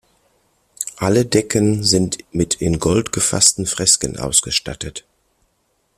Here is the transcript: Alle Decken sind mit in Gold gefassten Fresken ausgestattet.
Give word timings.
Alle 0.97 1.27
Decken 1.27 1.83
sind 1.83 2.17
mit 2.33 2.55
in 2.55 2.79
Gold 2.79 3.11
gefassten 3.11 3.67
Fresken 3.67 4.17
ausgestattet. 4.17 5.05